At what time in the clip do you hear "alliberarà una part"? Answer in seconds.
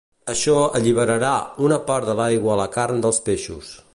0.79-2.09